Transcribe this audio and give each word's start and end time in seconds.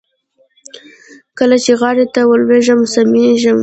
کله 1.37 1.55
چې 1.63 1.71
غاړې 1.79 2.05
ته 2.13 2.21
ولوېږي 2.29 2.75
سميږي. 2.93 3.51